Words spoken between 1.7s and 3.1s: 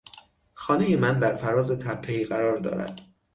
تپهای قرار دارد.